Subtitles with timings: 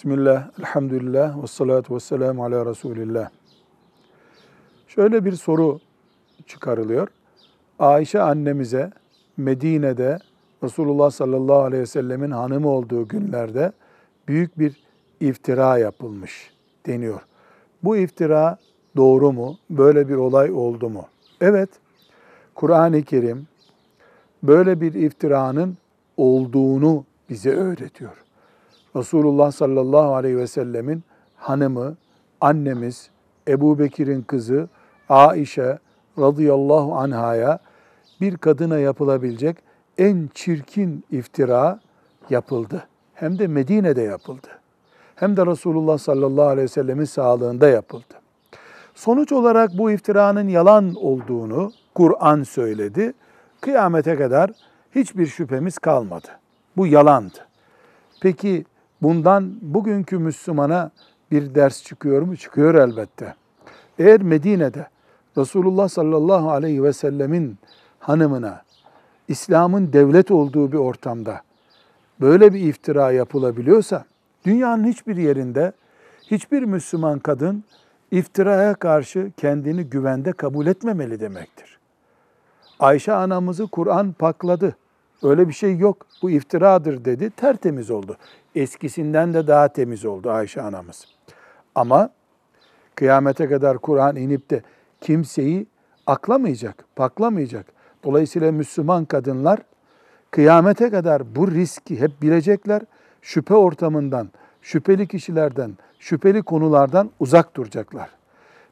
[0.00, 3.30] Bismillah, elhamdülillah, ve salatu ve selamu ala Resulillah.
[4.88, 5.80] Şöyle bir soru
[6.46, 7.08] çıkarılıyor.
[7.78, 8.90] Ayşe annemize
[9.36, 10.18] Medine'de
[10.62, 13.72] Resulullah sallallahu aleyhi ve sellemin hanımı olduğu günlerde
[14.28, 14.82] büyük bir
[15.20, 16.50] iftira yapılmış
[16.86, 17.20] deniyor.
[17.82, 18.56] Bu iftira
[18.96, 19.58] doğru mu?
[19.70, 21.04] Böyle bir olay oldu mu?
[21.40, 21.70] Evet,
[22.54, 23.46] Kur'an-ı Kerim
[24.42, 25.76] böyle bir iftiranın
[26.16, 28.24] olduğunu bize öğretiyor.
[28.96, 31.02] Resulullah sallallahu aleyhi ve sellemin
[31.36, 31.96] hanımı,
[32.40, 33.10] annemiz,
[33.48, 34.68] Ebu Bekir'in kızı
[35.08, 35.78] Aişe
[36.18, 37.58] radıyallahu anhaya
[38.20, 39.56] bir kadına yapılabilecek
[39.98, 41.80] en çirkin iftira
[42.30, 42.86] yapıldı.
[43.14, 44.48] Hem de Medine'de yapıldı.
[45.14, 48.14] Hem de Resulullah sallallahu aleyhi ve sellemin sağlığında yapıldı.
[48.94, 53.12] Sonuç olarak bu iftiranın yalan olduğunu Kur'an söyledi.
[53.60, 54.50] Kıyamete kadar
[54.94, 56.28] hiçbir şüphemiz kalmadı.
[56.76, 57.38] Bu yalandı.
[58.20, 58.64] Peki
[59.02, 60.90] bundan bugünkü Müslümana
[61.30, 62.36] bir ders çıkıyor mu?
[62.36, 63.34] Çıkıyor elbette.
[63.98, 64.86] Eğer Medine'de
[65.38, 67.58] Resulullah sallallahu aleyhi ve sellemin
[67.98, 68.62] hanımına
[69.28, 71.40] İslam'ın devlet olduğu bir ortamda
[72.20, 74.04] böyle bir iftira yapılabiliyorsa
[74.46, 75.72] dünyanın hiçbir yerinde
[76.30, 77.64] hiçbir Müslüman kadın
[78.10, 81.78] iftiraya karşı kendini güvende kabul etmemeli demektir.
[82.78, 84.76] Ayşe anamızı Kur'an pakladı.
[85.22, 86.06] Öyle bir şey yok.
[86.22, 87.30] Bu iftiradır dedi.
[87.30, 88.16] Tertemiz oldu.
[88.54, 91.04] Eskisinden de daha temiz oldu Ayşe anamız.
[91.74, 92.10] Ama
[92.94, 94.62] kıyamete kadar Kur'an inip de
[95.00, 95.66] kimseyi
[96.06, 97.66] aklamayacak, paklamayacak.
[98.04, 99.60] Dolayısıyla Müslüman kadınlar
[100.30, 102.82] kıyamete kadar bu riski hep bilecekler.
[103.22, 104.28] Şüphe ortamından,
[104.62, 108.10] şüpheli kişilerden, şüpheli konulardan uzak duracaklar.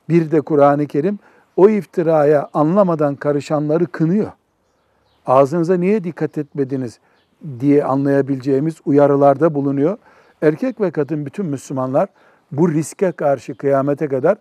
[0.08, 1.18] Bir de Kur'an-ı Kerim
[1.56, 4.32] o iftiraya anlamadan karışanları kınıyor.
[5.28, 6.98] Ağzınıza niye dikkat etmediniz
[7.60, 9.98] diye anlayabileceğimiz uyarılarda bulunuyor.
[10.42, 12.08] Erkek ve kadın bütün Müslümanlar
[12.52, 14.36] bu riske karşı kıyamete kadar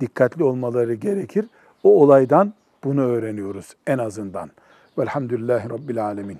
[0.00, 1.46] dikkatli olmaları gerekir.
[1.82, 2.52] O olaydan
[2.84, 4.50] bunu öğreniyoruz en azından.
[4.98, 6.38] Velhamdülillahi Rabbil Alemin.